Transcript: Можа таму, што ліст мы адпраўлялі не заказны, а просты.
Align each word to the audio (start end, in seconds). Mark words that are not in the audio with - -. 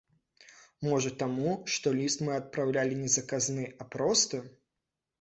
Можа 0.87 1.11
таму, 1.23 1.53
што 1.75 1.95
ліст 1.99 2.25
мы 2.31 2.35
адпраўлялі 2.41 3.01
не 3.05 3.13
заказны, 3.19 3.71
а 3.83 3.93
просты. 3.97 4.47